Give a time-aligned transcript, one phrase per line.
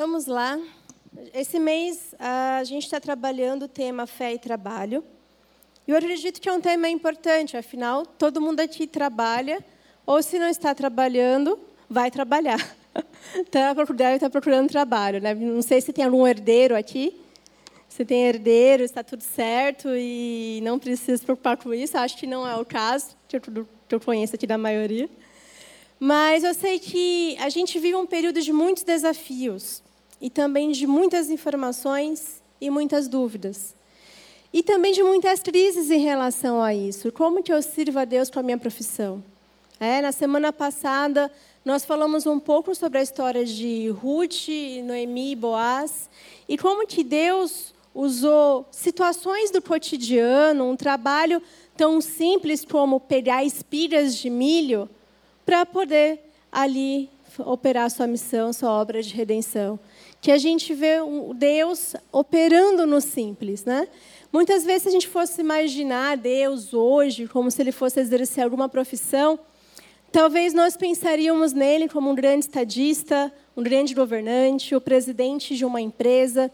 [0.00, 0.58] Vamos lá.
[1.34, 5.04] Esse mês a gente está trabalhando o tema fé e trabalho.
[5.86, 9.62] Eu acredito que é um tema importante, afinal, todo mundo aqui trabalha,
[10.06, 12.58] ou se não está trabalhando, vai trabalhar.
[13.50, 15.20] Tá deve estar procurando trabalho.
[15.20, 15.34] Né?
[15.34, 17.14] Não sei se tem algum herdeiro aqui.
[17.86, 21.98] Se tem herdeiro, está tudo certo e não precisa se preocupar com isso.
[21.98, 23.36] Acho que não é o caso, que
[23.94, 25.10] eu conheço aqui da maioria.
[25.98, 29.82] Mas eu sei que a gente vive um período de muitos desafios
[30.20, 33.74] e também de muitas informações e muitas dúvidas.
[34.52, 37.12] E também de muitas crises em relação a isso.
[37.12, 39.22] Como que eu sirvo a Deus com a minha profissão?
[39.78, 41.30] É, na semana passada,
[41.64, 44.48] nós falamos um pouco sobre a história de Ruth,
[44.84, 46.10] Noemi e Boaz,
[46.48, 51.42] e como que Deus usou situações do cotidiano, um trabalho
[51.76, 54.88] tão simples como pegar espigas de milho,
[55.46, 56.20] para poder
[56.52, 59.78] ali operar sua missão, sua obra de redenção.
[60.20, 60.96] Que a gente vê
[61.34, 63.88] Deus operando no simples, né?
[64.32, 68.68] Muitas vezes, se a gente fosse imaginar Deus hoje como se ele fosse exercer alguma
[68.68, 69.38] profissão,
[70.12, 75.80] talvez nós pensaríamos nele como um grande estadista, um grande governante, o presidente de uma
[75.80, 76.50] empresa.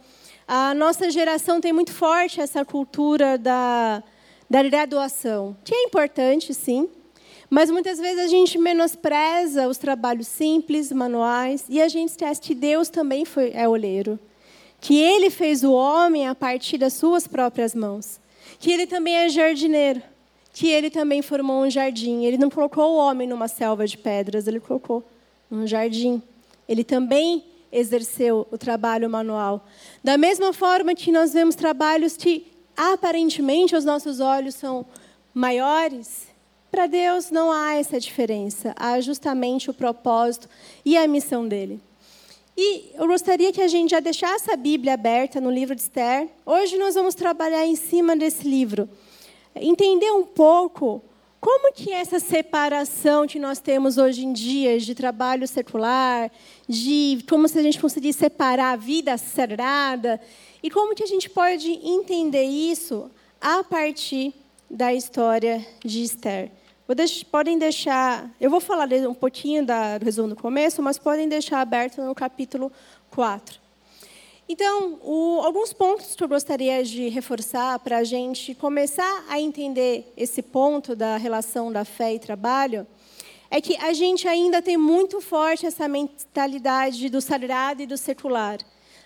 [0.49, 4.03] A nossa geração tem muito forte essa cultura da,
[4.49, 6.89] da graduação, que é importante, sim,
[7.49, 12.55] mas muitas vezes a gente menospreza os trabalhos simples, manuais, e a gente esquece que
[12.55, 14.19] Deus também foi, é oleiro.
[14.81, 18.21] Que Ele fez o homem a partir das suas próprias mãos.
[18.59, 20.03] Que Ele também é jardineiro.
[20.53, 22.25] Que Ele também formou um jardim.
[22.25, 25.03] Ele não colocou o homem numa selva de pedras, Ele colocou
[25.51, 26.23] num jardim.
[26.69, 29.67] Ele também exerceu o trabalho manual.
[30.03, 34.85] Da mesma forma que nós vemos trabalhos que aparentemente aos nossos olhos são
[35.33, 36.26] maiores,
[36.77, 40.47] para Deus não há essa diferença, há justamente o propósito
[40.85, 41.81] e a missão dele.
[42.55, 46.29] E eu gostaria que a gente já deixasse a Bíblia aberta no livro de Esther.
[46.45, 48.91] Hoje nós vamos trabalhar em cima desse livro.
[49.55, 51.03] Entender um pouco
[51.41, 56.31] como que essa separação que nós temos hoje em dia de trabalho secular,
[56.69, 60.21] de como se a gente conseguisse separar a vida sagrada,
[60.63, 64.35] e como que a gente pode entender isso a partir
[64.71, 66.51] da história de Esther
[67.33, 68.31] podem deixar.
[68.41, 72.15] Eu vou falar um pouquinho da, do resumo no começo, mas podem deixar aberto no
[72.15, 72.71] capítulo
[73.11, 73.59] 4.
[74.49, 80.13] Então, o, alguns pontos que eu gostaria de reforçar para a gente começar a entender
[80.17, 82.87] esse ponto da relação da fé e trabalho
[83.51, 88.59] é que a gente ainda tem muito forte essa mentalidade do sagrado e do secular.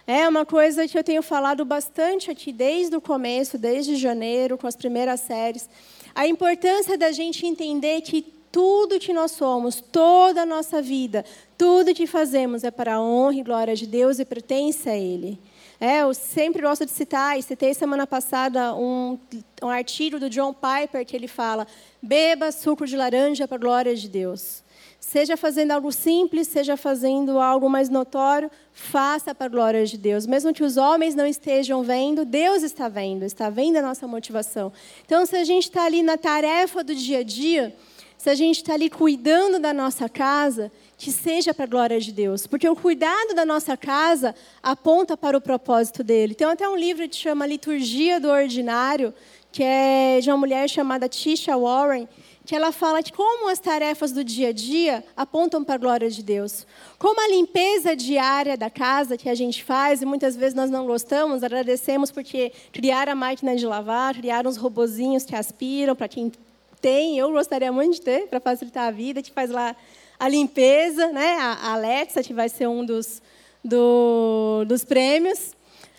[0.07, 4.67] É uma coisa que eu tenho falado bastante aqui desde o começo, desde janeiro, com
[4.67, 5.69] as primeiras séries
[6.15, 8.23] a importância da gente entender que
[8.53, 11.25] tudo que nós somos, toda a nossa vida,
[11.57, 15.39] tudo que fazemos é para a honra e glória de Deus e pertence a Ele.
[15.81, 19.19] É, eu sempre gosto de citar, e citei semana passada um,
[19.63, 21.67] um artigo do John Piper que ele fala:
[22.03, 24.63] beba suco de laranja para a glória de Deus.
[25.01, 30.27] Seja fazendo algo simples, seja fazendo algo mais notório, faça para a glória de Deus.
[30.27, 34.71] Mesmo que os homens não estejam vendo, Deus está vendo, está vendo a nossa motivação.
[35.07, 37.75] Então, se a gente está ali na tarefa do dia a dia,
[38.19, 42.13] se a gente está ali cuidando da nossa casa, que seja para a glória de
[42.13, 42.47] Deus.
[42.47, 46.35] Porque o cuidado da nossa casa aponta para o propósito dele.
[46.35, 49.15] Tem até um livro que chama Liturgia do Ordinário,
[49.51, 52.07] que é de uma mulher chamada Tisha Warren,
[52.45, 56.11] que ela fala de como as tarefas do dia a dia apontam para a glória
[56.11, 56.67] de Deus.
[56.99, 60.87] Como a limpeza diária da casa que a gente faz, e muitas vezes nós não
[60.87, 66.33] gostamos, agradecemos porque criaram a máquina de lavar, criaram uns robozinhos que aspiram, para quem
[66.81, 69.77] tem, eu gostaria muito de ter, para facilitar a vida, que faz lá
[70.19, 71.37] a limpeza, né?
[71.39, 73.23] a Alexa, que vai ser um dos,
[73.65, 75.55] do, dos prêmios.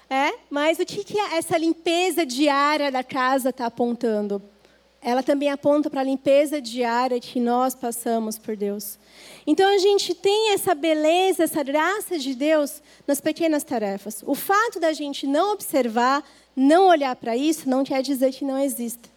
[0.10, 4.42] É, mas o que, que essa limpeza diária da casa está apontando?
[5.02, 9.00] Ela também aponta para a limpeza diária que nós passamos por Deus.
[9.48, 14.24] Então a gente tem essa beleza, essa graça de Deus nas pequenas tarefas.
[14.26, 16.24] O fato da gente não observar,
[16.56, 19.10] não olhar para isso, não quer dizer que não exista.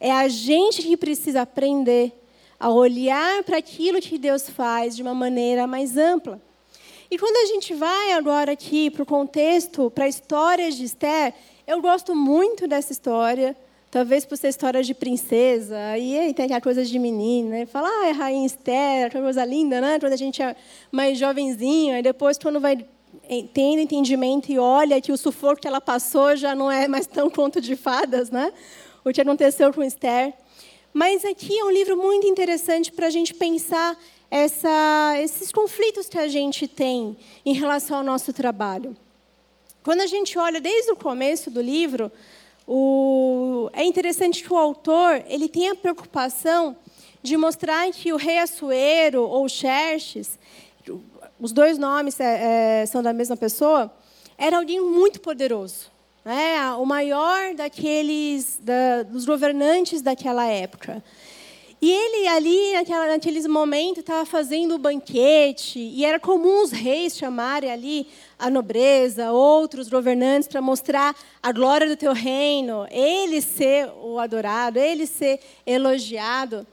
[0.00, 2.12] É a gente que precisa aprender
[2.58, 6.40] a olhar para aquilo que Deus faz de uma maneira mais ampla.
[7.10, 11.34] E quando a gente vai agora aqui para o contexto, para a história de Esther,
[11.66, 13.56] eu gosto muito dessa história.
[13.96, 17.64] Talvez por ser história de princesa, aí tem aquela coisa de menina, né?
[17.64, 19.98] Fala, ah, é Rainha Esther, aquela coisa linda, né?
[19.98, 20.54] Quando a gente é
[20.92, 22.84] mais jovenzinho, aí depois, quando vai
[23.54, 27.30] tendo entendimento e olha que o sufoco que ela passou já não é mais tão
[27.30, 28.52] conto de fadas, né?
[29.02, 30.34] O que aconteceu com Esther.
[30.92, 33.96] Mas aqui é um livro muito interessante para a gente pensar
[34.30, 37.16] essa, esses conflitos que a gente tem
[37.46, 38.94] em relação ao nosso trabalho.
[39.82, 42.12] Quando a gente olha desde o começo do livro,
[42.66, 46.76] o, é interessante que o autor ele tem a preocupação
[47.22, 50.38] de mostrar que o rei Assuero ou Xerxes,
[51.38, 53.92] os dois nomes é, é, são da mesma pessoa,
[54.36, 55.90] era alguém muito poderoso,
[56.24, 56.72] né?
[56.74, 61.02] o maior daqueles da, dos governantes daquela época.
[61.86, 67.16] E ele ali, naquela, naqueles momentos, estava fazendo o banquete, e era comum os reis
[67.16, 73.88] chamarem ali a nobreza, outros governantes, para mostrar a glória do teu reino, ele ser
[74.02, 76.66] o adorado, ele ser elogiado.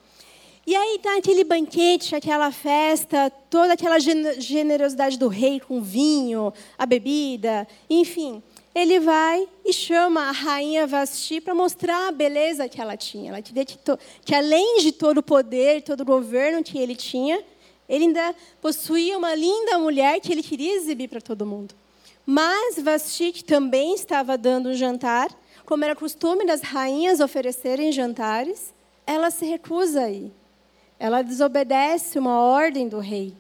[0.66, 6.88] E aí está aquele banquete, aquela festa, toda aquela generosidade do rei com vinho, a
[6.88, 8.42] bebida, enfim
[8.76, 13.30] ele vai e chama a rainha Vasti para mostrar a beleza que ela tinha.
[13.30, 13.78] Ela queria que,
[14.26, 17.44] que, além de todo o poder, todo o governo que ele tinha,
[17.88, 21.76] ele ainda possuía uma linda mulher que ele queria exibir para todo mundo.
[22.26, 25.30] Mas Vasti, que também estava dando um jantar,
[25.66, 28.74] como era costume das rainhas oferecerem jantares,
[29.06, 30.32] ela se recusa a ir.
[30.98, 33.36] Ela desobedece uma ordem do rei.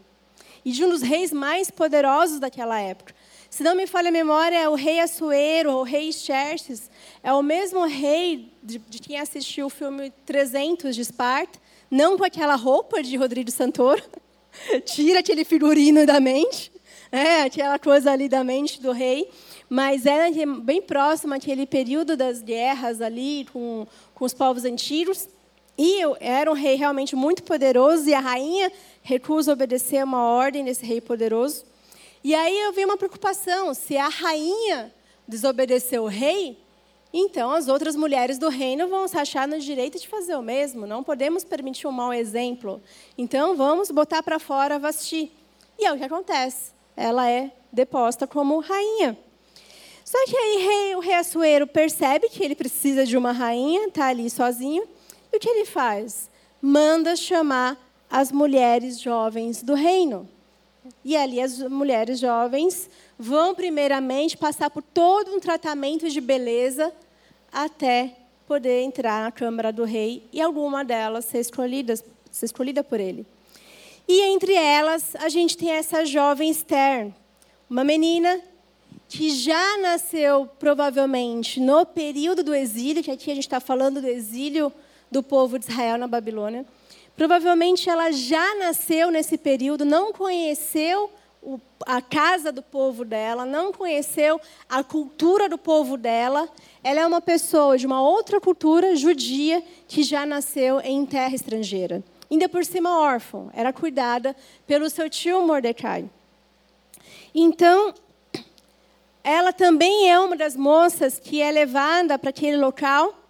[0.65, 3.13] E de um dos reis mais poderosos daquela época.
[3.53, 6.89] Se não me falha a memória, é o rei Assuero, o rei Xerxes,
[7.21, 11.59] é o mesmo rei de, de, quem assistiu o filme 300 de Esparta,
[11.91, 14.01] não com aquela roupa de Rodrigo Santoro,
[14.85, 16.71] tira aquele figurino da mente,
[17.11, 19.29] é, aquela coisa ali da mente do rei,
[19.69, 20.31] mas era
[20.63, 23.85] bem próximo àquele período das guerras ali com,
[24.15, 25.29] com os povos antigos,
[25.77, 28.71] e era um rei realmente muito poderoso, e a rainha
[29.03, 31.71] recusa obedecer a uma ordem desse rei poderoso.
[32.23, 34.93] E aí eu vi uma preocupação: se a rainha
[35.27, 36.57] desobedeceu o rei,
[37.11, 40.87] então as outras mulheres do reino vão se achar no direito de fazer o mesmo.
[40.87, 42.81] Não podemos permitir um mau exemplo.
[43.17, 45.31] Então vamos botar para fora Vasti.
[45.77, 46.71] E é o que acontece.
[46.95, 49.17] Ela é deposta como rainha.
[50.05, 54.07] Só que aí rei, o rei Assuero percebe que ele precisa de uma rainha, está
[54.07, 54.87] ali sozinho.
[55.31, 56.29] E o que ele faz?
[56.61, 57.77] Manda chamar
[58.09, 60.29] as mulheres jovens do reino.
[61.03, 66.93] E ali as mulheres jovens vão primeiramente passar por todo um tratamento de beleza
[67.51, 68.15] até
[68.47, 71.95] poder entrar na Câmara do Rei e alguma delas ser escolhida,
[72.31, 73.25] ser escolhida por ele.
[74.07, 77.11] E entre elas, a gente tem essa jovem Esther,
[77.69, 78.41] uma menina
[79.07, 84.07] que já nasceu provavelmente no período do exílio, que aqui a gente está falando do
[84.07, 84.73] exílio
[85.09, 86.65] do povo de Israel na Babilônia.
[87.15, 91.11] Provavelmente ela já nasceu nesse período, não conheceu
[91.85, 96.49] a casa do povo dela, não conheceu a cultura do povo dela.
[96.83, 102.03] Ela é uma pessoa de uma outra cultura judia que já nasceu em terra estrangeira.
[102.31, 106.09] Ainda por cima órfã, era cuidada pelo seu tio Mordecai.
[107.35, 107.93] Então,
[109.23, 113.22] ela também é uma das moças que é levada para aquele local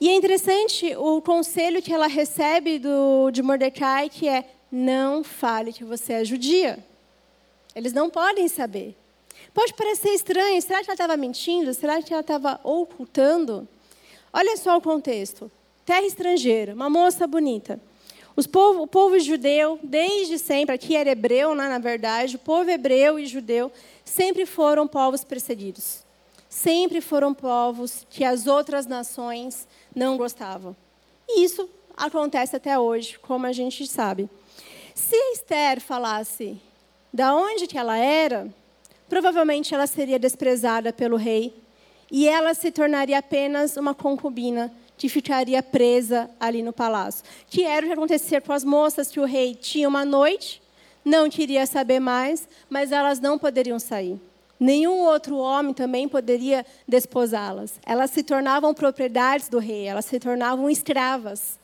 [0.00, 5.72] e é interessante o conselho que ela recebe do, de Mordecai, que é: não fale
[5.72, 6.78] que você é judia.
[7.74, 8.96] Eles não podem saber.
[9.52, 11.72] Pode parecer estranho, será que ela estava mentindo?
[11.74, 13.68] Será que ela estava ocultando?
[14.32, 15.50] Olha só o contexto:
[15.84, 17.80] terra estrangeira, uma moça bonita.
[18.50, 23.16] Povo, o povo judeu, desde sempre, aqui era hebreu, né, na verdade, o povo hebreu
[23.16, 23.70] e judeu
[24.04, 26.04] sempre foram povos perseguidos.
[26.48, 30.76] Sempre foram povos que as outras nações não gostavam.
[31.28, 34.28] E isso acontece até hoje, como a gente sabe.
[34.94, 36.60] Se Esther falasse
[37.12, 38.48] da onde que ela era,
[39.08, 41.54] provavelmente ela seria desprezada pelo rei
[42.10, 47.24] e ela se tornaria apenas uma concubina que ficaria presa ali no palácio.
[47.48, 50.62] Que era o que acontecia com as moças que o rei tinha uma noite,
[51.04, 54.20] não queria saber mais, mas elas não poderiam sair.
[54.64, 57.78] Nenhum outro homem também poderia desposá-las.
[57.84, 61.58] Elas se tornavam propriedades do rei, elas se tornavam escravas.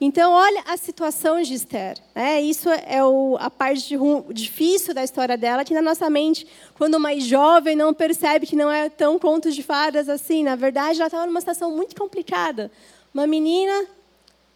[0.00, 1.98] Então, olha a situação de Esther.
[2.14, 2.40] Né?
[2.40, 3.94] Isso é o, a parte
[4.32, 6.46] difícil da história dela, que na nossa mente,
[6.78, 10.42] quando mais jovem, não percebe que não é tão conto de fadas assim.
[10.42, 12.72] Na verdade, ela estava numa situação muito complicada.
[13.12, 13.84] Uma menina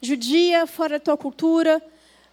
[0.00, 1.82] judia, fora da tua cultura,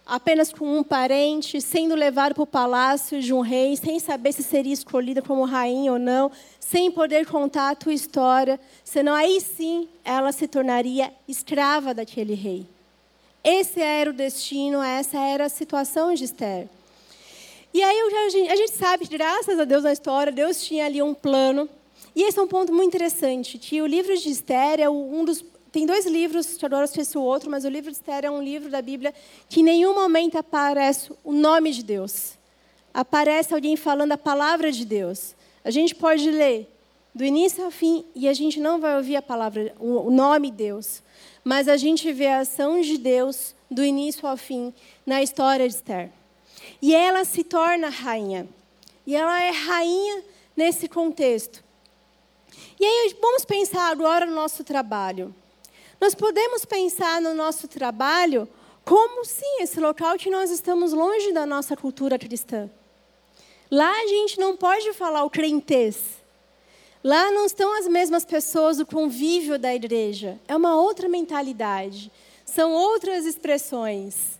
[0.06, 4.42] apenas com um parente, sendo levado para o palácio de um rei, sem saber se
[4.44, 9.88] seria escolhida como rainha ou não, sem poder contar a tua história, senão aí sim
[10.04, 12.64] ela se tornaria escrava daquele rei.
[13.42, 16.68] Esse era o destino, essa era a situação de Esther.
[17.74, 17.98] E aí
[18.48, 21.68] a gente, sabe, graças a Deus na história, Deus tinha ali um plano.
[22.14, 25.44] E esse é um ponto muito interessante, que o livro de Esther é um dos
[25.76, 28.70] tem dois livros, eu esqueci o outro, mas o livro de Esther é um livro
[28.70, 29.12] da Bíblia
[29.46, 32.38] que em nenhum momento aparece o nome de Deus.
[32.94, 35.34] Aparece alguém falando a palavra de Deus.
[35.62, 36.66] A gente pode ler
[37.14, 41.02] do início ao fim e a gente não vai ouvir a palavra, o nome Deus.
[41.44, 44.72] Mas a gente vê a ação de Deus do início ao fim
[45.04, 46.10] na história de Esther.
[46.80, 48.48] E ela se torna rainha.
[49.06, 50.24] E ela é rainha
[50.56, 51.62] nesse contexto.
[52.80, 55.34] E aí vamos pensar agora no nosso trabalho.
[56.00, 58.48] Nós podemos pensar no nosso trabalho
[58.84, 62.70] como sim, esse local que nós estamos longe da nossa cultura cristã.
[63.70, 66.16] Lá a gente não pode falar o crentez.
[67.02, 70.38] Lá não estão as mesmas pessoas do convívio da igreja.
[70.46, 72.12] É uma outra mentalidade.
[72.44, 74.38] São outras expressões.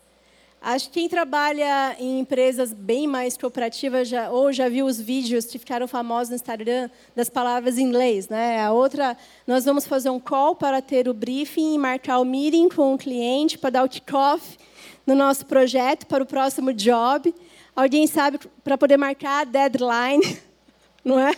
[0.61, 5.45] Acho que quem trabalha em empresas bem mais cooperativas já, ou já viu os vídeos
[5.45, 8.29] que ficaram famosos no Instagram das palavras em inglês.
[8.29, 8.65] Né?
[8.65, 12.69] A outra, nós vamos fazer um call para ter o briefing e marcar o meeting
[12.69, 14.59] com o cliente para dar o kick-off
[15.07, 17.33] no nosso projeto para o próximo job.
[17.75, 20.39] Alguém sabe para poder marcar a deadline,
[21.05, 21.33] não é?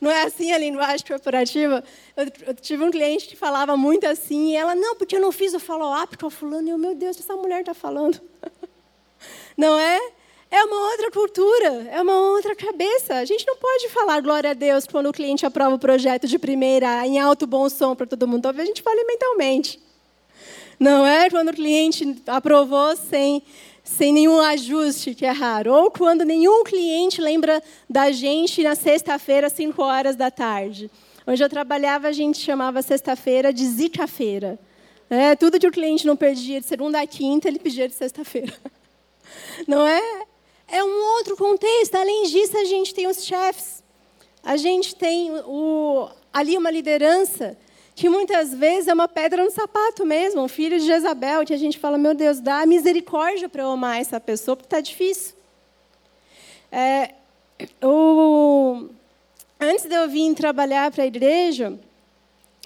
[0.00, 1.82] Não é assim a linguagem corporativa?
[2.16, 5.32] Eu, eu, tive um cliente que falava muito assim, e ela, não, porque eu não
[5.32, 6.68] fiz o follow-up com a fulano.
[6.68, 8.20] E eu, meu Deus, essa mulher está falando.
[9.56, 10.00] Não é?
[10.50, 13.14] É uma outra cultura, é uma outra cabeça.
[13.14, 16.38] A gente não pode falar glória a Deus quando o cliente aprova o projeto de
[16.38, 18.42] primeira, em alto bom som para todo mundo.
[18.42, 19.80] Talvez a gente fale mentalmente.
[20.78, 23.42] Não é quando o cliente aprovou sem,
[23.82, 25.72] sem nenhum ajuste, que é raro.
[25.72, 30.90] Ou quando nenhum cliente lembra da gente na sexta-feira, às 5 horas da tarde.
[31.26, 34.58] Onde eu trabalhava, a gente chamava sexta-feira de zica-feira.
[35.08, 38.52] É, tudo que o cliente não perdia de segunda a quinta, ele pedia de sexta-feira.
[39.68, 40.22] Não é?
[40.66, 41.94] É um outro contexto.
[41.96, 43.82] Além disso, a gente tem os chefes.
[44.42, 47.56] A gente tem o, ali uma liderança
[48.02, 51.56] que muitas vezes é uma pedra no sapato mesmo, um filho de Jezabel, que a
[51.56, 55.36] gente fala, meu Deus, dá misericórdia para eu amar essa pessoa, porque está difícil.
[56.72, 57.14] É,
[57.80, 58.88] o,
[59.60, 61.78] antes de eu vir trabalhar para a igreja,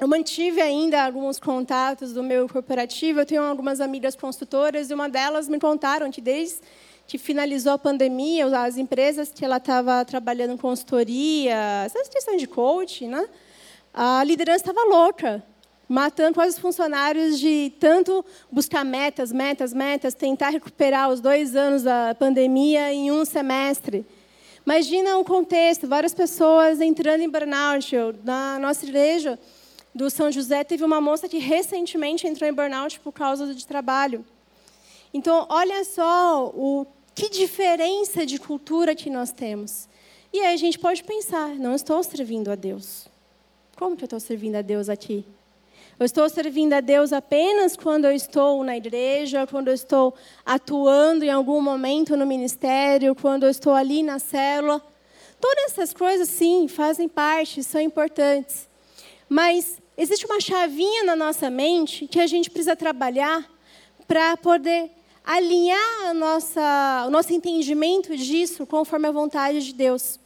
[0.01, 3.21] eu mantive ainda alguns contatos do meu corporativo.
[3.21, 6.61] Eu tenho algumas amigas consultoras e uma delas me contaram que desde
[7.07, 13.09] que finalizou a pandemia, as empresas que ela estava trabalhando consultoria, essas questões de coaching,
[13.09, 13.29] né?
[13.99, 15.43] A liderança estava louca,
[15.89, 18.23] matando quase os funcionários de tanto
[18.53, 24.05] buscar metas, metas, metas, tentar recuperar os dois anos da pandemia em um semestre.
[24.67, 27.91] Imagina o contexto, várias pessoas entrando em burnout.
[28.23, 29.39] Na nossa igreja,
[29.95, 34.27] do São José, teve uma moça que recentemente entrou em burnout por causa de trabalho.
[35.15, 39.89] Então, olha só o que diferença de cultura que nós temos.
[40.35, 43.16] E aí a gente pode pensar, não estou servindo a Deus.
[43.77, 45.23] Como que eu estou servindo a Deus aqui?
[46.01, 50.15] Eu estou servindo a Deus apenas quando eu estou na igreja, quando eu estou
[50.47, 54.83] atuando em algum momento no ministério, quando eu estou ali na célula.
[55.39, 58.67] Todas essas coisas, sim, fazem parte, são importantes.
[59.29, 63.47] Mas existe uma chavinha na nossa mente que a gente precisa trabalhar
[64.09, 64.91] para poder
[65.23, 70.19] alinhar nossa, o nosso entendimento disso conforme a vontade de Deus.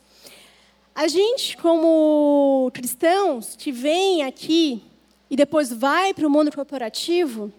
[0.94, 4.82] A gente, como cristãos que vem aqui
[5.30, 7.52] e depois vai para o mundo corporativo,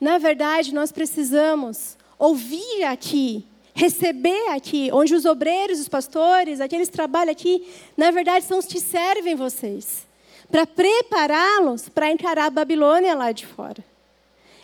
[0.00, 6.94] na verdade, nós precisamos ouvir aqui, receber aqui, onde os obreiros, os pastores, aqueles que
[6.94, 10.06] trabalham aqui, na verdade, são os que servem vocês
[10.50, 13.82] para prepará-los para encarar a Babilônia lá de fora.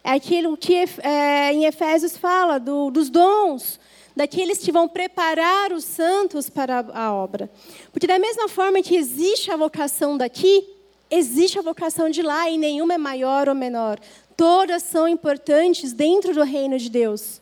[0.04, 3.80] É aquilo que é, em Efésios fala do, dos dons,
[4.18, 7.48] daqueles que vão preparar os santos para a obra.
[7.92, 10.68] Porque da mesma forma que existe a vocação daqui,
[11.08, 14.00] existe a vocação de lá e nenhuma é maior ou menor.
[14.36, 17.40] Todas são importantes dentro do reino de Deus.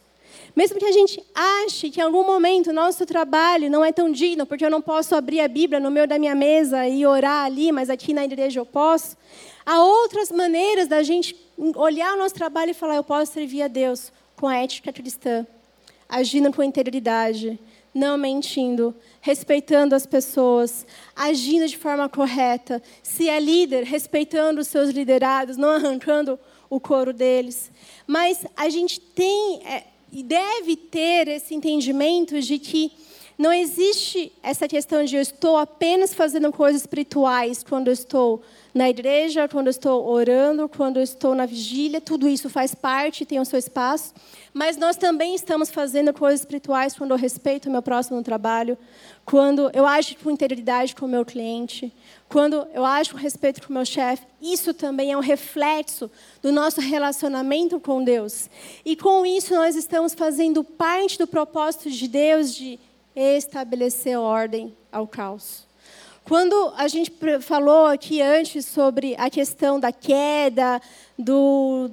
[0.54, 4.44] Mesmo que a gente ache que em algum momento nosso trabalho não é tão digno,
[4.44, 7.72] porque eu não posso abrir a Bíblia no meio da minha mesa e orar ali,
[7.72, 9.16] mas aqui na igreja eu posso,
[9.64, 11.34] há outras maneiras da gente
[11.74, 15.46] olhar o nosso trabalho e falar: eu posso servir a Deus com a ética cristã,
[16.08, 17.58] agindo com integridade,
[17.94, 22.82] não mentindo, respeitando as pessoas, agindo de forma correta.
[23.02, 27.70] Se é líder, respeitando os seus liderados, não arrancando o couro deles.
[28.06, 29.62] Mas a gente tem.
[29.64, 32.92] É, e deve ter esse entendimento de que
[33.38, 38.88] Não existe essa questão de eu estou apenas fazendo coisas espirituais quando eu estou na
[38.88, 43.38] igreja, quando eu estou orando, quando eu estou na vigília, tudo isso faz parte, tem
[43.38, 44.14] o seu espaço.
[44.54, 48.78] Mas nós também estamos fazendo coisas espirituais quando eu respeito o meu próximo no trabalho,
[49.26, 51.92] quando eu ajo com integridade com o meu cliente,
[52.30, 54.26] quando eu ajo com respeito com o meu chefe.
[54.40, 58.48] Isso também é um reflexo do nosso relacionamento com Deus.
[58.82, 62.78] E com isso nós estamos fazendo parte do propósito de Deus de
[63.16, 65.66] estabelecer ordem ao caos.
[66.24, 70.82] Quando a gente falou aqui antes sobre a questão da queda,
[71.16, 71.88] do,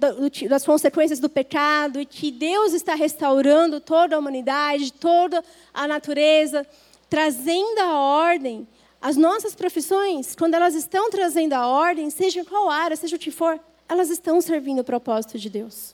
[0.50, 6.66] das consequências do pecado, e que Deus está restaurando toda a humanidade, toda a natureza,
[7.08, 8.68] trazendo a ordem,
[9.00, 13.30] as nossas profissões, quando elas estão trazendo a ordem, seja qual área, seja o que
[13.30, 15.94] for, elas estão servindo o propósito de Deus.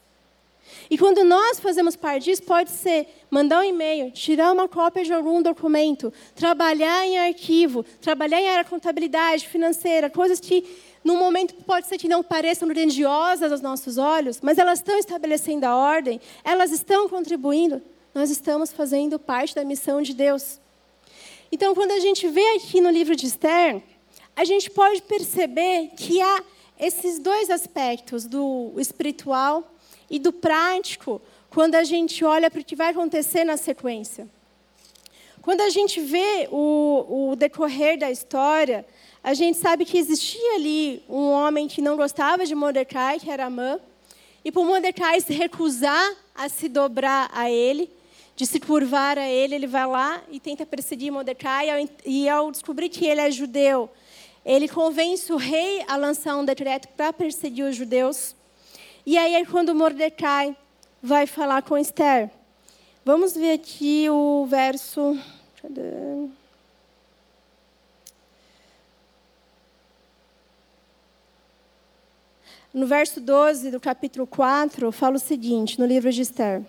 [0.90, 5.14] E quando nós fazemos parte disso, pode ser mandar um e-mail, tirar uma cópia de
[5.14, 10.66] algum documento, trabalhar em arquivo, trabalhar em área de contabilidade, financeira, coisas que,
[11.04, 15.66] no momento, pode ser que não pareçam grandiosas aos nossos olhos, mas elas estão estabelecendo
[15.66, 17.82] a ordem, elas estão contribuindo.
[18.14, 20.60] Nós estamos fazendo parte da missão de Deus.
[21.52, 23.82] Então, quando a gente vê aqui no livro de Esther,
[24.36, 26.44] a gente pode perceber que há
[26.80, 29.76] esses dois aspectos, do espiritual
[30.10, 34.28] e do prático quando a gente olha para o que vai acontecer na sequência.
[35.42, 38.86] Quando a gente vê o, o decorrer da história,
[39.24, 43.46] a gente sabe que existia ali um homem que não gostava de Mordecai, que era
[43.46, 43.80] Amã,
[44.44, 47.90] e por Mordecai se recusar a se dobrar a ele,
[48.36, 52.88] de se curvar a ele, ele vai lá e tenta perseguir Mordecai, e ao descobrir
[52.90, 53.90] que ele é judeu,
[54.46, 58.36] ele convence o rei a lançar um decreto para perseguir os judeus.
[59.12, 60.56] E aí é quando Mordecai
[61.02, 62.30] vai falar com Esther.
[63.04, 65.20] Vamos ver aqui o verso.
[72.72, 76.62] No verso 12 do capítulo 4, fala o seguinte, no livro de Esther.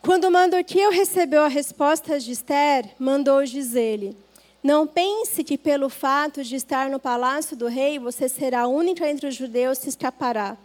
[0.00, 4.16] Quando Mardoqueu recebeu a resposta de Esther, mandou dizer-lhe:
[4.62, 9.26] não pense que pelo fato de estar no palácio do rei, você será única entre
[9.26, 10.56] os judeus que escapará.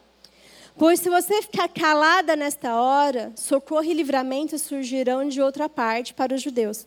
[0.77, 6.35] Pois se você ficar calada nesta hora, socorro e livramento surgirão de outra parte para
[6.35, 6.85] os judeus.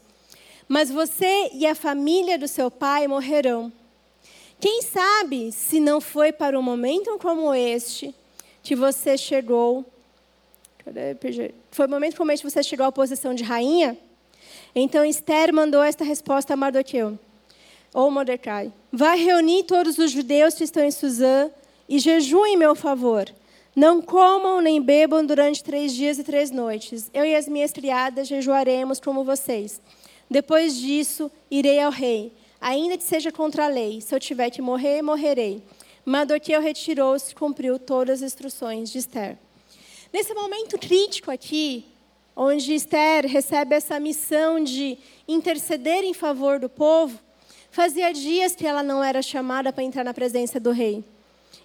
[0.69, 3.73] Mas você e a família do seu pai morrerão.
[4.61, 8.15] Quem sabe se não foi para um momento como este
[8.63, 9.85] que você chegou.
[11.73, 13.99] Foi um momento como este que você chegou à posição de rainha?
[14.75, 17.19] Então Esther mandou esta resposta a Mardoqueu,
[17.93, 21.50] ou Mordecai: Vá reunir todos os judeus que estão em Suzã
[21.89, 23.28] e jejuem em meu favor.
[23.75, 27.09] Não comam nem bebam durante três dias e três noites.
[27.15, 29.80] Eu e as minhas criadas jejuaremos como vocês.
[30.28, 34.00] Depois disso, irei ao rei, ainda que seja contra a lei.
[34.00, 35.63] Se eu tiver que morrer, morrerei.
[36.04, 39.37] Mardoqueu retirou-se e cumpriu todas as instruções de Esther.
[40.13, 41.85] Nesse momento crítico aqui,
[42.36, 47.19] onde Esther recebe essa missão de interceder em favor do povo,
[47.71, 51.04] fazia dias que ela não era chamada para entrar na presença do rei.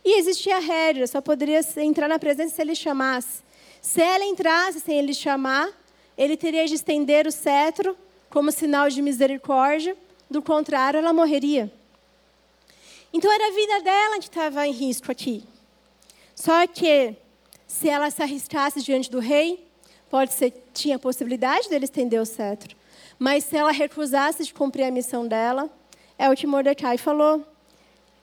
[0.04, 3.44] E existia regra, só poderia entrar na presença se ele chamasse.
[3.82, 5.70] Se ela entrasse sem ele chamar,
[6.18, 7.98] ele teria de estender o cetro
[8.30, 9.96] como sinal de misericórdia,
[10.30, 11.72] do contrário, ela morreria.
[13.14, 15.44] Então era a vida dela que estava em risco aqui.
[16.36, 17.16] Só que,
[17.66, 19.65] se ela se arriscasse diante do rei,
[20.16, 22.74] Pode ser, tinha a possibilidade dele estender o cetro.
[23.20, 25.70] Mas se ela recusasse de cumprir a missão dela,
[26.18, 27.46] é o que Mordecai falou.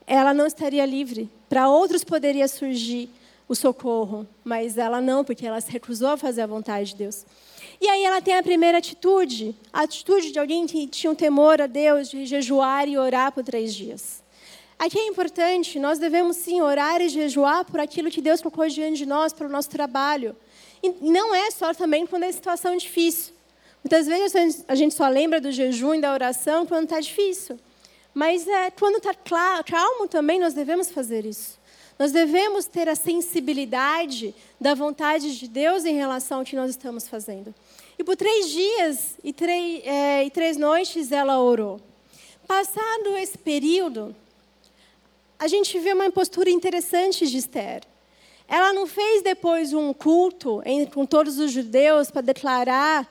[0.06, 1.28] Ela não estaria livre.
[1.50, 3.10] Para outros poderia surgir
[3.46, 7.26] o socorro, mas ela não, porque ela se recusou a fazer a vontade de Deus.
[7.78, 11.60] E aí ela tem a primeira atitude, a atitude de alguém que tinha um temor
[11.60, 14.22] a Deus, de jejuar e orar por três dias.
[14.78, 18.96] Aqui é importante, nós devemos sim orar e jejuar por aquilo que Deus colocou diante
[18.96, 20.34] de nós, pelo nosso trabalho.
[20.82, 23.32] E não é só também quando é situação difícil.
[23.84, 27.58] Muitas vezes a gente só lembra do jejum e da oração quando está difícil.
[28.14, 29.14] Mas é, quando está
[29.64, 31.60] calmo também nós devemos fazer isso.
[31.98, 37.06] Nós devemos ter a sensibilidade da vontade de Deus em relação ao que nós estamos
[37.06, 37.54] fazendo.
[37.98, 41.80] E por três dias e três, é, e três noites ela orou.
[42.46, 44.14] Passado esse período,
[45.38, 47.82] a gente vê uma postura interessante de Esther.
[48.52, 50.62] Ela não fez depois um culto
[50.92, 53.08] com todos os judeus para declarar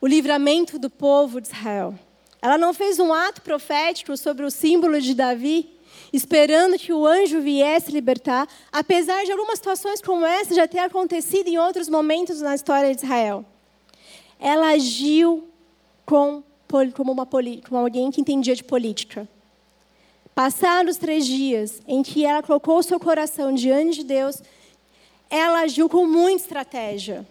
[0.00, 1.94] o livramento do povo de Israel.
[2.40, 5.68] Ela não fez um ato profético sobre o símbolo de Davi,
[6.10, 11.48] esperando que o anjo viesse libertar, apesar de algumas situações como essa já ter acontecido
[11.48, 13.44] em outros momentos na história de Israel.
[14.40, 15.50] Ela agiu
[16.06, 16.42] com,
[16.94, 19.28] como, uma, como alguém que entendia de política.
[20.34, 24.40] Passados três dias em que ela colocou seu coração diante de Deus,
[25.30, 27.26] ela agiu com muita estratégia.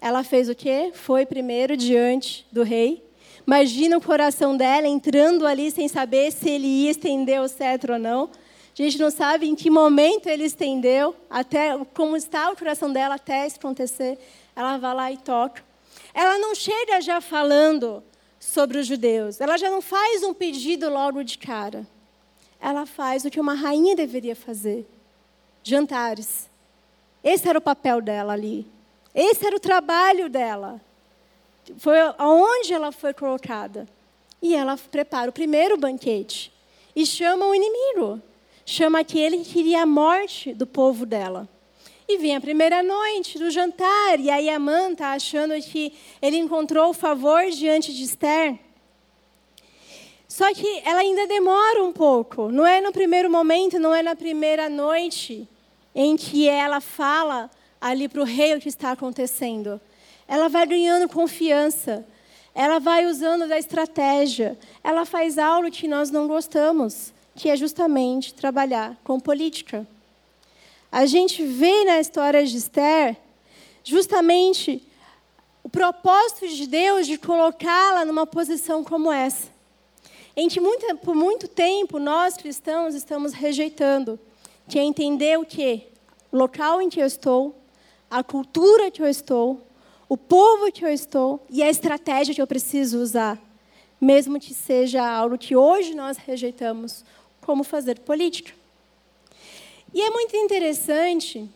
[0.00, 0.90] Ela fez o quê?
[0.94, 3.04] Foi primeiro diante do rei.
[3.46, 7.98] Imagina o coração dela entrando ali sem saber se ele ia estender o cetro ou
[7.98, 8.24] não.
[8.78, 13.14] A gente não sabe em que momento ele estendeu, até como está o coração dela
[13.14, 14.18] até isso acontecer.
[14.54, 15.64] Ela vai lá e toca.
[16.12, 18.02] Ela não chega já falando
[18.38, 19.40] sobre os judeus.
[19.40, 21.86] Ela já não faz um pedido logo de cara.
[22.60, 24.86] Ela faz o que uma rainha deveria fazer:
[25.62, 26.48] jantares.
[27.26, 28.64] Esse era o papel dela ali.
[29.12, 30.80] Esse era o trabalho dela.
[31.76, 33.88] Foi aonde ela foi colocada.
[34.40, 36.52] E ela prepara o primeiro banquete
[36.94, 38.22] e chama o inimigo.
[38.64, 41.48] Chama aquele que queria a morte do povo dela.
[42.08, 46.90] E vem a primeira noite do jantar, e aí Amã está achando que ele encontrou
[46.90, 48.56] o favor diante de Esther.
[50.28, 52.52] Só que ela ainda demora um pouco.
[52.52, 55.48] Não é no primeiro momento, não é na primeira noite
[55.98, 59.80] em que ela fala ali para o rei o que está acontecendo.
[60.28, 62.06] Ela vai ganhando confiança.
[62.54, 64.58] Ela vai usando da estratégia.
[64.84, 69.86] Ela faz algo que nós não gostamos, que é justamente trabalhar com política.
[70.92, 73.16] A gente vê na história de Esther
[73.82, 74.86] justamente
[75.62, 79.48] o propósito de Deus de colocá-la numa posição como essa.
[80.36, 84.20] Em que muito, por muito tempo nós cristãos estamos rejeitando,
[84.74, 85.86] é entender o que?
[86.32, 87.54] Local em que eu estou,
[88.10, 89.60] a cultura que eu estou,
[90.08, 93.40] o povo que eu estou e a estratégia que eu preciso usar,
[94.00, 97.04] mesmo que seja algo que hoje nós rejeitamos,
[97.40, 98.52] como fazer política.
[99.94, 101.48] E é muito interessante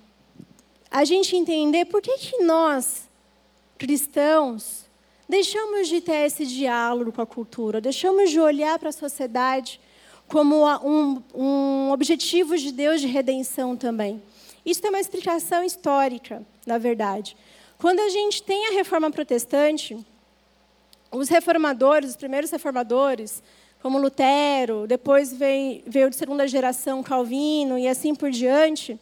[0.90, 3.08] a gente entender por que, que nós,
[3.76, 4.84] cristãos,
[5.28, 9.80] deixamos de ter esse diálogo com a cultura, deixamos de olhar para a sociedade
[10.30, 14.22] como um, um objetivo de Deus de redenção também.
[14.64, 17.36] Isso tem uma explicação histórica, na verdade.
[17.78, 19.98] Quando a gente tem a reforma protestante,
[21.10, 23.42] os reformadores, os primeiros reformadores,
[23.82, 28.98] como Lutero, depois veio, veio de segunda geração Calvino e assim por diante,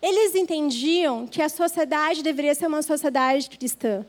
[0.00, 4.06] eles entendiam que a sociedade deveria ser uma sociedade cristã.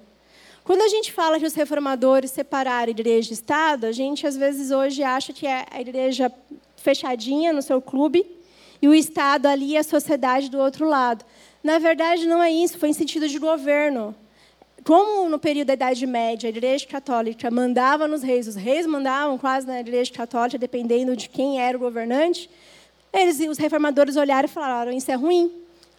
[0.64, 4.70] Quando a gente fala que os reformadores separaram igreja e Estado, a gente às vezes
[4.70, 6.32] hoje acha que é a igreja
[6.82, 8.26] fechadinha no seu clube
[8.82, 11.24] e o Estado ali e a sociedade do outro lado.
[11.64, 14.16] Na verdade, não é isso, foi em sentido de governo.
[14.84, 19.38] Como no período da Idade Média, a Igreja Católica mandava nos reis, os reis mandavam
[19.38, 22.50] quase na Igreja Católica, dependendo de quem era o governante,
[23.14, 25.52] eles, os reformadores olharam e falaram: Isso é ruim.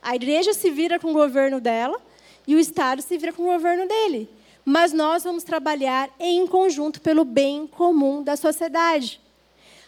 [0.03, 2.01] A igreja se vira com o governo dela
[2.47, 4.29] e o Estado se vira com o governo dele.
[4.65, 9.21] Mas nós vamos trabalhar em conjunto pelo bem comum da sociedade.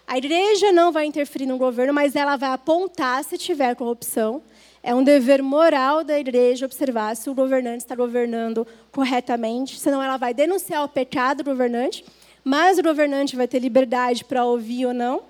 [0.07, 4.43] A igreja não vai interferir no governo, mas ela vai apontar se tiver corrupção.
[4.83, 10.19] É um dever moral da igreja observar se o governante está governando corretamente, senão ela
[10.19, 12.05] vai denunciar o pecado do governante,
[12.45, 15.23] mas o governante vai ter liberdade para ouvir ou não.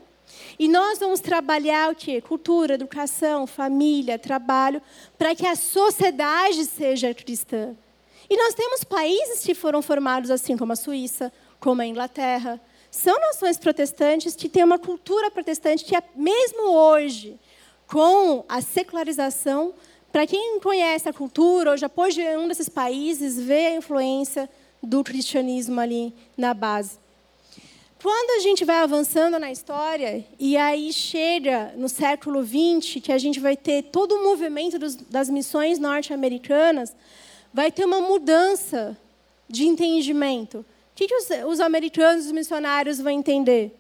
[0.59, 2.21] E nós vamos trabalhar o quê?
[2.21, 4.83] Cultura, educação, família, trabalho,
[5.17, 7.77] para que a sociedade seja cristã.
[8.29, 12.61] E nós temos países que foram formados assim, como a Suíça, como a Inglaterra,
[12.95, 17.37] são nações protestantes que têm uma cultura protestante que, é, mesmo hoje,
[17.89, 19.75] com a secularização,
[20.13, 24.49] para quem conhece a cultura, ou já pôde um desses países, vê a influência
[24.81, 27.01] do cristianismo ali na base.
[28.01, 33.19] Quando a gente vai avançando na história, e aí chega no século XX, que a
[33.19, 36.95] gente vai ter todo o movimento dos, das missões norte-americanas,
[37.53, 38.97] vai ter uma mudança
[39.49, 40.65] de entendimento.
[40.95, 43.77] O que, que os, os americanos, os missionários vão entender?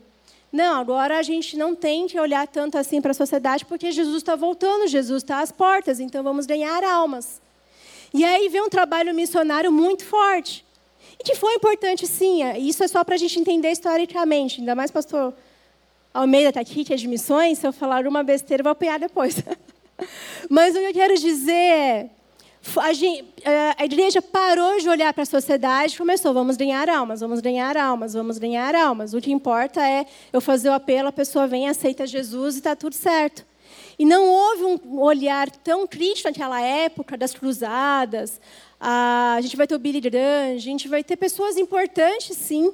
[0.50, 4.16] Não, agora a gente não tem que olhar tanto assim para a sociedade, porque Jesus
[4.16, 7.40] está voltando, Jesus está às portas, então vamos ganhar almas.
[8.12, 10.64] E aí vem um trabalho missionário muito forte.
[11.18, 12.42] E que foi importante, sim.
[12.42, 14.58] É, isso é só para a gente entender historicamente.
[14.60, 15.32] Ainda mais pastor
[16.12, 17.58] Almeida está aqui, que é de missões.
[17.58, 19.36] Se eu falar uma besteira, eu vou apanhar depois.
[20.50, 22.10] Mas o que eu quero dizer é
[22.76, 26.88] a, gente, eh, a igreja parou de olhar para a sociedade e começou, vamos ganhar
[26.88, 29.14] almas, vamos ganhar almas, vamos ganhar almas.
[29.14, 32.74] O que importa é eu fazer o apelo, a pessoa vem, aceita Jesus e está
[32.74, 33.44] tudo certo.
[33.98, 38.40] E não houve um olhar tão crítico naquela época das cruzadas.
[38.80, 42.72] A gente vai ter o Billy Graham, a gente vai ter pessoas importantes, sim,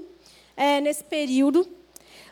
[0.57, 1.69] é, nesse período.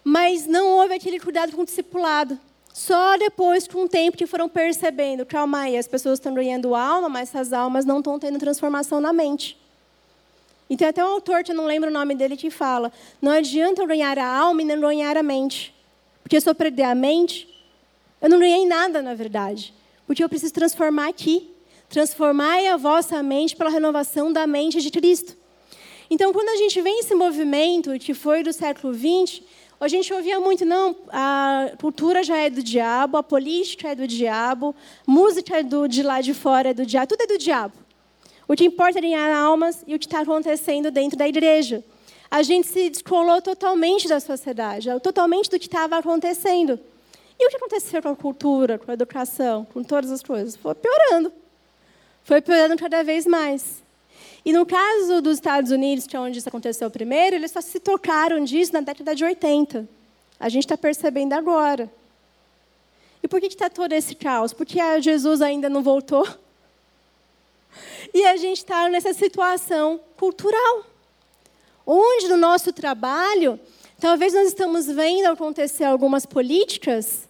[0.03, 2.39] Mas não houve aquele cuidado com o discipulado.
[2.79, 7.09] Só depois, com o tempo, que foram percebendo, calma aí, as pessoas estão ganhando alma,
[7.09, 9.59] mas essas almas não estão tendo transformação na mente.
[10.71, 13.33] E tem até um autor, que eu não lembro o nome dele, que fala: não
[13.33, 15.75] adianta eu ganhar a alma e não ganhar a mente.
[16.23, 17.49] Porque se eu perder a mente,
[18.23, 19.75] eu não ganhei nada, na verdade.
[20.07, 21.51] Porque eu preciso transformar aqui.
[21.89, 25.37] Transformar a vossa mente pela renovação da mente de Cristo.
[26.09, 29.43] Então, quando a gente vê esse movimento, que foi do século XX,
[29.81, 34.09] a gente ouvia muito, não, a cultura já é do diabo, a política é do
[34.09, 34.75] diabo,
[35.07, 37.75] música é do, de lá de fora é do diabo, tudo é do diabo.
[38.49, 41.85] O que importa é ganhar almas e o que está acontecendo dentro da igreja.
[42.31, 46.79] A gente se descolou totalmente da sociedade, totalmente do que estava acontecendo.
[47.39, 50.57] E o que aconteceu com a cultura, com a educação, com todas as coisas?
[50.57, 51.33] Foi piorando.
[52.25, 53.83] Foi piorando cada vez mais.
[54.49, 57.79] E no caso dos Estados Unidos, que é onde isso aconteceu primeiro, eles só se
[57.79, 59.87] tocaram disso na década de 80.
[60.41, 61.93] A gente está percebendo agora.
[63.23, 64.55] E por que está todo esse caos?
[64.55, 66.27] Porque Jesus ainda não voltou.
[68.15, 70.87] E a gente está nessa situação cultural,
[71.87, 73.61] onde no nosso trabalho,
[74.01, 77.29] talvez nós estamos vendo acontecer algumas políticas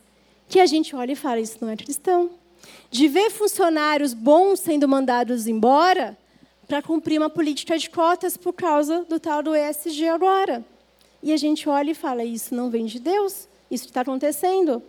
[0.48, 2.30] que a gente olha e fala: isso não é cristão.
[2.92, 6.16] De ver funcionários bons sendo mandados embora
[6.68, 10.62] para cumprir uma política de cotas por causa do tal do ESG agora.
[11.22, 14.82] E a gente olha e fala: isso não vem de Deus, isso está acontecendo.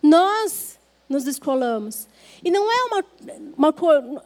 [0.00, 2.06] Nós nos descolamos.
[2.42, 3.04] E não é uma,
[3.56, 3.74] uma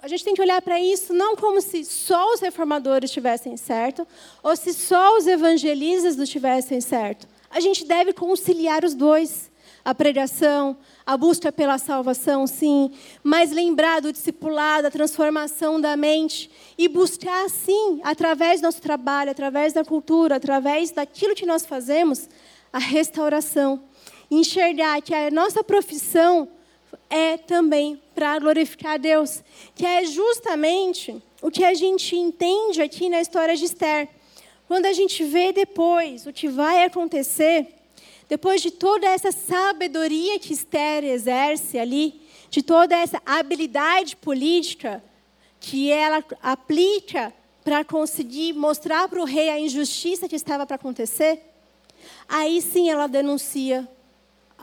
[0.03, 4.07] a gente tem que olhar para isso não como se só os reformadores tivessem certo,
[4.43, 7.27] ou se só os evangelistas não tivessem certo.
[7.51, 9.51] A gente deve conciliar os dois.
[9.85, 10.77] A pregação,
[11.09, 12.91] a busca pela salvação, sim,
[13.25, 19.31] mas lembrar do discipulado, a transformação da mente e buscar, sim, através do nosso trabalho,
[19.31, 22.29] através da cultura, através daquilo que nós fazemos,
[22.71, 23.83] a restauração.
[24.31, 26.47] Enxergar que a nossa profissão
[27.09, 29.43] é também para glorificar a Deus,
[29.75, 34.11] que é justamente o que a gente entende aqui na história de Esther.
[34.67, 37.78] Quando a gente vê depois o que vai acontecer,
[38.29, 45.03] depois de toda essa sabedoria que Esther exerce ali, de toda essa habilidade política
[45.59, 47.33] que ela aplica
[47.65, 51.41] para conseguir mostrar para o rei a injustiça que estava para acontecer,
[52.29, 53.89] aí sim ela denuncia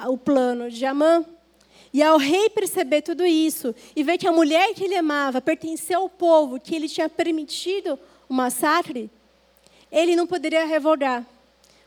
[0.08, 1.26] o plano de Amã.
[1.94, 5.98] E ao rei perceber tudo isso e ver que a mulher que ele amava pertencia
[5.98, 7.98] ao povo que ele tinha permitido
[8.28, 9.10] o massacre,
[9.92, 11.26] ele não poderia revogar.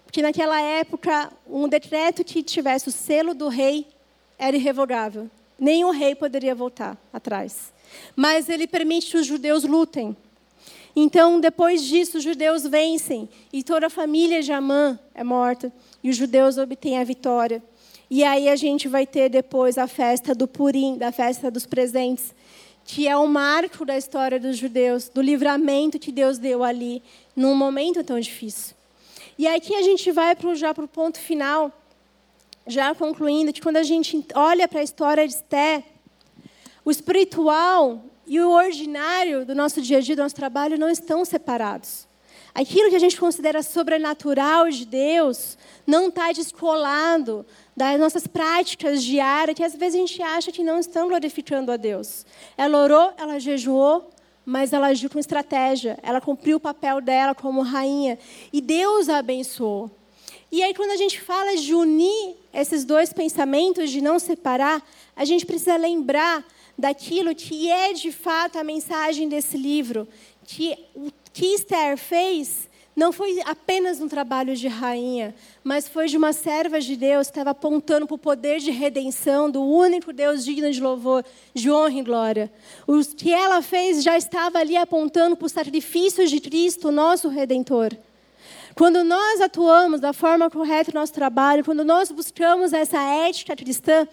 [0.08, 3.86] Porque naquela época, um decreto que tivesse o selo do rei
[4.38, 5.30] era irrevogável.
[5.58, 7.74] Nenhum rei poderia voltar atrás.
[8.16, 10.16] Mas ele permite que os judeus lutem.
[10.96, 15.70] Então, depois disso, os judeus vencem e toda a família de Amã é morta
[16.02, 17.62] e os judeus obtêm a vitória.
[18.08, 22.34] E aí a gente vai ter depois a festa do Purim, da festa dos presentes,
[22.82, 27.02] que é o marco da história dos judeus, do livramento que Deus deu ali,
[27.36, 28.77] num momento tão difícil.
[29.38, 31.72] E aqui a gente vai pro, já para o ponto final,
[32.66, 35.84] já concluindo, que quando a gente olha para a história de Esté,
[36.84, 41.24] o espiritual e o ordinário do nosso dia a dia, do nosso trabalho, não estão
[41.24, 42.08] separados.
[42.52, 47.46] Aquilo que a gente considera sobrenatural de Deus não está descolado
[47.76, 51.76] das nossas práticas diárias, que às vezes a gente acha que não estão glorificando a
[51.76, 52.26] Deus.
[52.56, 54.10] Ela orou, ela jejuou,
[54.48, 55.98] mas ela agiu com estratégia.
[56.02, 58.18] Ela cumpriu o papel dela como rainha.
[58.50, 59.90] E Deus a abençoou.
[60.50, 64.82] E aí, quando a gente fala de unir esses dois pensamentos, de não separar,
[65.14, 66.42] a gente precisa lembrar
[66.78, 70.08] daquilo que é de fato a mensagem desse livro.
[70.46, 72.67] Que o que Esther fez
[72.98, 75.32] não foi apenas um trabalho de rainha,
[75.62, 79.48] mas foi de uma serva de Deus que estava apontando para o poder de redenção
[79.48, 82.52] do único Deus digno de louvor, de honra e glória.
[82.88, 87.96] O que ela fez já estava ali apontando para o sacrifício de Cristo, nosso Redentor.
[88.74, 94.08] Quando nós atuamos da forma correta no nosso trabalho, quando nós buscamos essa ética cristã,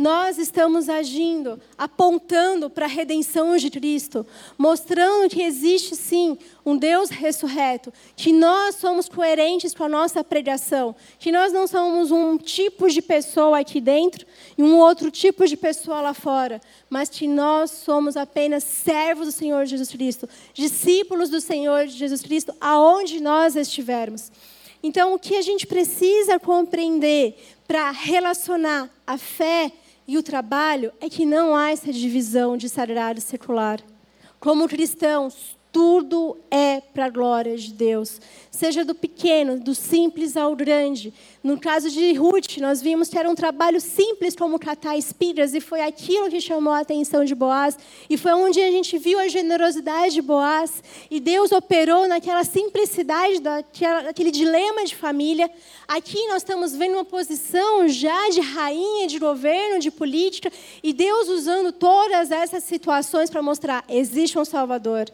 [0.00, 7.10] nós estamos agindo, apontando para a redenção de Cristo, mostrando que existe sim um Deus
[7.10, 12.88] ressurreto, que nós somos coerentes com a nossa pregação, que nós não somos um tipo
[12.88, 17.70] de pessoa aqui dentro e um outro tipo de pessoa lá fora, mas que nós
[17.70, 24.32] somos apenas servos do Senhor Jesus Cristo, discípulos do Senhor Jesus Cristo, aonde nós estivermos.
[24.82, 27.36] Então, o que a gente precisa compreender
[27.68, 29.70] para relacionar a fé
[30.06, 32.68] e o trabalho é que não há essa divisão de
[33.16, 33.80] e secular.
[34.38, 38.20] Como cristãos, tudo é para a glória de Deus.
[38.50, 41.14] Seja do pequeno, do simples ao grande.
[41.42, 45.60] No caso de Ruth, nós vimos que era um trabalho simples como catar espigas, e
[45.60, 47.78] foi aquilo que chamou a atenção de Boaz.
[48.08, 50.82] E foi onde a gente viu a generosidade de Boaz.
[51.10, 55.48] E Deus operou naquela simplicidade, daquela, daquele dilema de família.
[55.86, 60.52] Aqui nós estamos vendo uma posição já de rainha, de governo, de política,
[60.82, 65.10] e Deus usando todas essas situações para mostrar: existe um Salvador.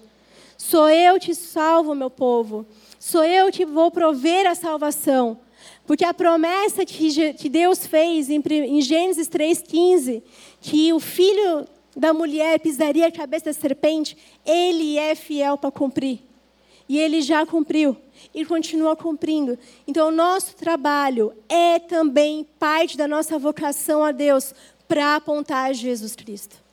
[0.56, 2.66] Sou eu que salvo meu povo.
[2.98, 5.38] Sou eu que vou prover a salvação.
[5.86, 10.22] Porque a promessa que Deus fez em Gênesis 3,15,
[10.60, 11.66] que o filho
[11.96, 16.20] da mulher pisaria a cabeça da serpente, ele é fiel para cumprir.
[16.88, 17.96] E ele já cumpriu
[18.34, 19.58] e continua cumprindo.
[19.86, 24.54] Então, o nosso trabalho é também parte da nossa vocação a Deus
[24.86, 26.65] para apontar a Jesus Cristo.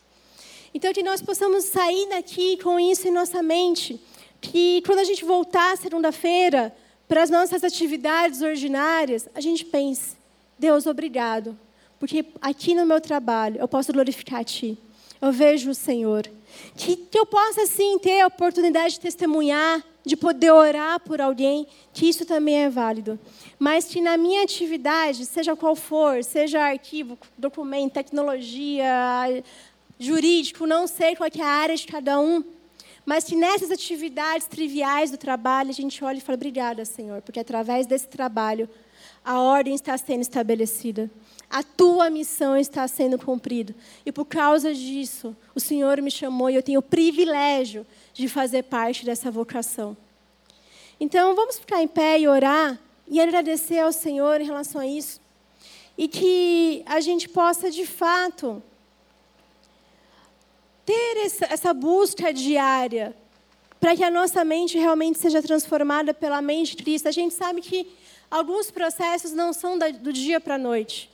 [0.74, 4.02] Então, que nós possamos sair daqui com isso em nossa mente.
[4.42, 6.76] Que quando a gente voltar segunda-feira
[7.08, 10.18] para as nossas atividades ordinárias, a gente pense:
[10.58, 11.58] Deus, obrigado.
[12.00, 14.78] Porque aqui no meu trabalho eu posso glorificar a Ti.
[15.22, 16.30] Eu vejo o Senhor.
[16.76, 21.66] Que, que eu possa, sim, ter a oportunidade de testemunhar, de poder orar por alguém,
[21.94, 23.18] que isso também é válido.
[23.58, 29.44] Mas que na minha atividade, seja qual for, seja arquivo, documento, tecnologia,
[30.06, 32.44] jurídico, não sei qual é a área de cada um,
[33.06, 37.40] mas que nessas atividades triviais do trabalho a gente olha e fala: obrigada, Senhor, porque
[37.40, 38.70] através desse trabalho
[39.24, 41.10] a ordem está sendo estabelecida,
[41.50, 43.76] a tua missão está sendo cumprida.
[44.06, 48.64] E por causa disso, o Senhor me chamou e eu tenho o privilégio de fazer
[48.64, 49.96] parte dessa vocação.
[51.00, 55.22] Então, vamos ficar em pé e orar e agradecer ao Senhor em relação a isso.
[55.98, 58.62] E que a gente possa, de fato,
[60.86, 61.18] ter
[61.50, 63.16] essa, busca diária
[63.80, 67.08] para que a nossa mente realmente seja transformada pela mente de Cristo.
[67.08, 67.88] A gente sabe que
[68.30, 71.10] alguns processos não são do dia para a noite,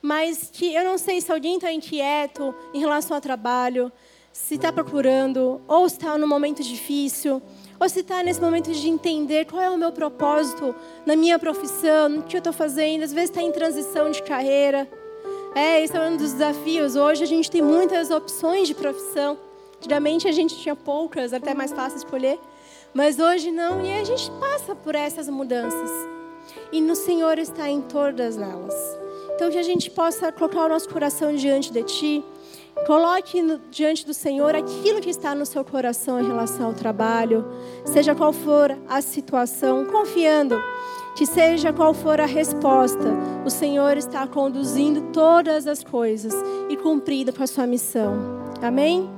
[0.00, 3.90] mas que eu não sei se alguém está inquieto em relação ao trabalho,
[4.32, 7.42] se está procurando, ou está num momento difícil,
[7.78, 12.08] ou se está nesse momento de entender qual é o meu propósito na minha profissão,
[12.08, 14.88] no que eu estou fazendo, às vezes está em transição de carreira.
[15.54, 16.96] É, esse é um dos desafios.
[16.96, 19.36] Hoje a gente tem muitas opções de profissão.
[19.76, 22.40] Antigamente a gente tinha poucas, até mais fácil escolher.
[22.94, 25.90] Mas hoje não, e a gente passa por essas mudanças.
[26.72, 28.74] E no Senhor está em todas elas.
[29.34, 32.24] Então que a gente possa colocar o nosso coração diante de Ti.
[32.86, 37.44] Coloque no, diante do Senhor aquilo que está no seu coração em relação ao trabalho,
[37.84, 40.58] seja qual for a situação, confiando
[41.14, 43.12] que seja qual for a resposta,
[43.44, 46.34] o Senhor está conduzindo todas as coisas
[46.68, 48.14] e cumprindo com a sua missão.
[48.62, 49.10] Amém?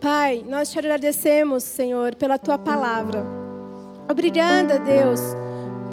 [0.00, 3.22] Pai, nós te agradecemos, Senhor, pela tua palavra.
[4.08, 5.20] Obrigada, Deus,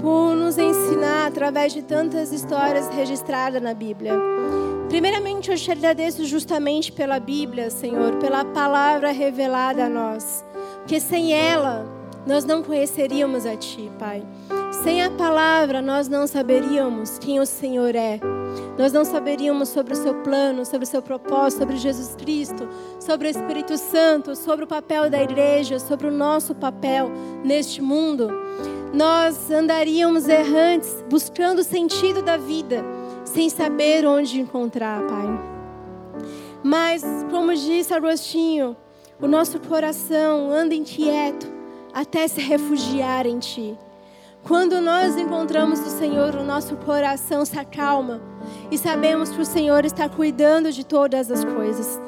[0.01, 4.13] por nos ensinar através de tantas histórias registradas na Bíblia.
[4.87, 10.45] Primeiramente, eu te agradeço justamente pela Bíblia, Senhor, pela palavra revelada a nós.
[10.77, 11.85] Porque sem ela,
[12.25, 14.23] nós não conheceríamos a Ti, Pai.
[14.83, 18.19] Sem a palavra, nós não saberíamos quem o Senhor é.
[18.77, 22.67] Nós não saberíamos sobre o seu plano, sobre o seu propósito, sobre Jesus Cristo,
[22.99, 27.09] sobre o Espírito Santo, sobre o papel da igreja, sobre o nosso papel
[27.43, 28.29] neste mundo.
[28.93, 32.83] Nós andaríamos errantes, buscando o sentido da vida
[33.25, 35.27] sem saber onde encontrar, Pai.
[36.63, 38.75] Mas, como disse Agostinho,
[39.21, 41.47] o nosso coração anda inquieto
[41.93, 43.77] até se refugiar em Ti.
[44.43, 48.21] Quando nós encontramos o Senhor, o nosso coração se acalma
[48.71, 51.99] e sabemos que o Senhor está cuidando de todas as coisas.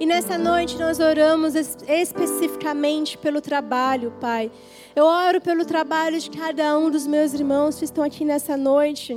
[0.00, 4.50] E nessa noite nós oramos especificamente pelo trabalho, Pai.
[4.96, 9.16] Eu oro pelo trabalho de cada um dos meus irmãos que estão aqui nessa noite.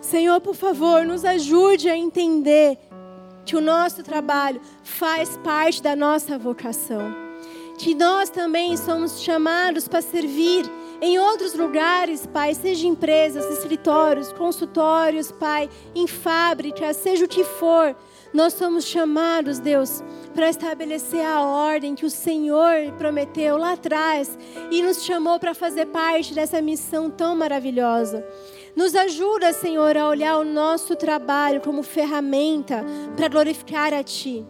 [0.00, 2.78] Senhor, por favor, nos ajude a entender
[3.44, 7.12] que o nosso trabalho faz parte da nossa vocação.
[7.76, 10.64] Que nós também somos chamados para servir
[11.00, 17.94] em outros lugares, Pai, seja empresas, escritórios, consultórios, Pai, em fábricas, seja o que for.
[18.32, 20.02] Nós somos chamados, Deus,
[20.34, 24.38] para estabelecer a ordem que o Senhor prometeu lá atrás
[24.70, 28.26] e nos chamou para fazer parte dessa missão tão maravilhosa.
[28.74, 32.84] Nos ajuda, Senhor, a olhar o nosso trabalho como ferramenta
[33.16, 34.44] para glorificar a Ti.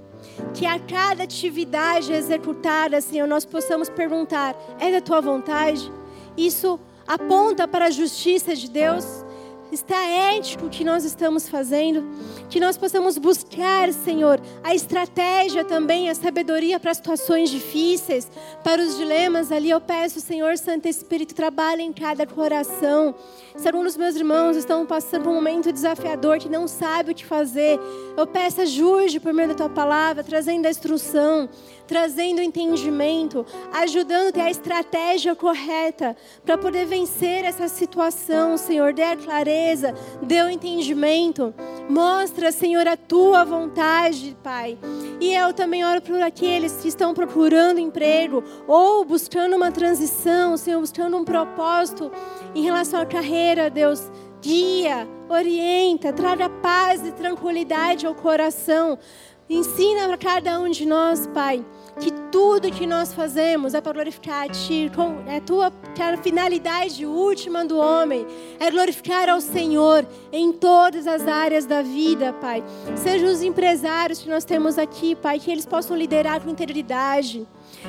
[0.52, 5.88] Que a cada atividade executada, Senhor, nós possamos perguntar: é da Tua vontade?
[6.36, 9.24] Isso aponta para a justiça de Deus?
[9.72, 12.04] está ético o que nós estamos fazendo,
[12.48, 18.30] que nós possamos buscar, Senhor, a estratégia também, a sabedoria para situações difíceis,
[18.62, 19.70] para os dilemas ali.
[19.70, 23.14] Eu peço, Senhor Santo Espírito, trabalhe em cada coração.
[23.56, 27.14] Se algum dos meus irmãos estão passando por um momento desafiador, que não sabe o
[27.14, 27.78] que fazer,
[28.16, 31.48] eu peço ajude por meio da tua palavra, trazendo a instrução,
[31.86, 38.92] trazendo entendimento, ajudando ter a estratégia correta para poder vencer essa situação, Senhor.
[38.92, 41.54] Dê a clareza, dê o entendimento.
[41.88, 44.78] Mostra, Senhor, a tua vontade, Pai.
[45.20, 50.80] E eu também oro por aqueles que estão procurando emprego ou buscando uma transição, Senhor,
[50.80, 52.10] buscando um propósito
[52.54, 54.10] em relação à carreira, Deus.
[54.42, 58.98] Guia, orienta, traga paz e tranquilidade ao coração.
[59.48, 61.64] Ensina para cada um de nós, Pai,
[62.00, 64.90] que tudo que nós fazemos é para glorificar a Ti,
[65.28, 68.26] é a tua a finalidade última do homem
[68.58, 72.62] é glorificar ao Senhor em todas as áreas da vida, Pai.
[72.96, 77.46] Sejam os empresários que nós temos aqui, Pai, que eles possam liderar com integridade.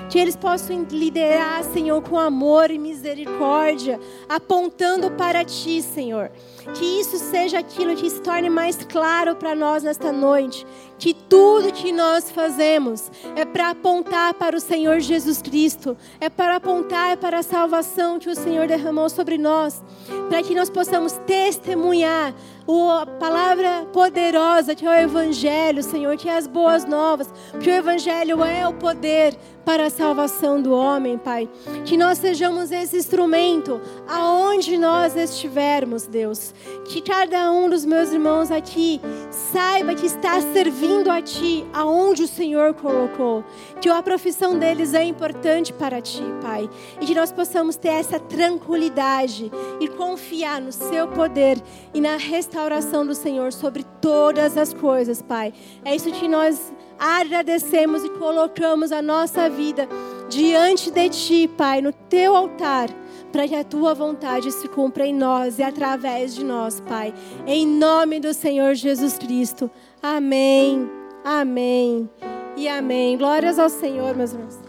[0.10, 4.00] Que eles possam liderar, Senhor, com amor e misericórdia,
[4.30, 6.32] apontando para Ti, Senhor.
[6.74, 10.66] Que isso seja aquilo que se torne mais claro para nós nesta noite.
[10.98, 16.56] Que tudo que nós fazemos é para apontar para o Senhor Jesus Cristo, é para
[16.56, 19.84] apontar para a salvação que o Senhor derramou sobre nós,
[20.30, 22.34] para que nós possamos testemunhar
[22.70, 27.74] a palavra poderosa que é o Evangelho, Senhor, que é as boas novas, que o
[27.74, 31.50] Evangelho é o poder para a salvação do homem, Pai.
[31.86, 36.54] Que nós sejamos esse instrumento aonde nós estivermos, Deus.
[36.86, 42.28] Que cada um dos meus irmãos aqui saiba que está servindo a Ti aonde o
[42.28, 43.44] Senhor colocou.
[43.82, 46.70] Que a profissão deles é importante para Ti, Pai.
[47.02, 51.62] E que nós possamos ter essa tranquilidade e confiar no Seu poder
[51.94, 55.54] e na restauração do Senhor sobre todas as coisas, Pai.
[55.84, 59.88] É isso que nós agradecemos e colocamos a nossa vida
[60.30, 62.90] diante de Ti, Pai, no Teu altar,
[63.32, 67.14] para que a Tua vontade se cumpra em nós e através de nós, Pai.
[67.46, 69.70] Em nome do Senhor Jesus Cristo.
[70.02, 70.90] Amém,
[71.24, 72.10] amém
[72.56, 73.18] e amém.
[73.18, 74.60] Glórias ao Senhor, meus irmãos.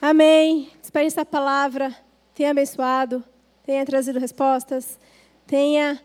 [0.00, 0.70] Amém.
[0.82, 1.94] Espero essa palavra
[2.34, 3.24] tenha abençoado,
[3.64, 4.98] tenha trazido respostas
[5.46, 6.00] tenha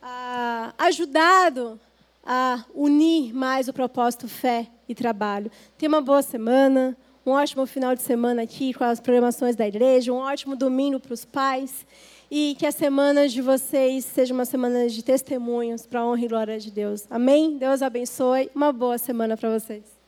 [0.00, 1.80] ah, ajudado
[2.24, 5.50] a unir mais o propósito fé e trabalho.
[5.76, 6.96] Tenha uma boa semana,
[7.26, 11.14] um ótimo final de semana aqui com as programações da igreja, um ótimo domingo para
[11.14, 11.86] os pais
[12.30, 16.28] e que a semana de vocês seja uma semana de testemunhos para a honra e
[16.28, 17.06] glória de Deus.
[17.10, 17.58] Amém?
[17.58, 18.50] Deus abençoe.
[18.54, 20.03] Uma boa semana para vocês.